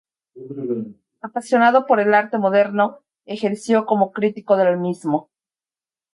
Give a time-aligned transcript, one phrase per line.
[1.21, 5.29] Apasionado por el arte moderno, ejerció como crítico del mismo.